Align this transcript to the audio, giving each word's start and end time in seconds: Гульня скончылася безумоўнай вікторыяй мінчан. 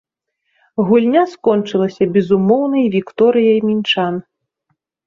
Гульня 0.87 1.23
скончылася 1.35 2.03
безумоўнай 2.17 2.85
вікторыяй 2.99 3.59
мінчан. 3.71 4.13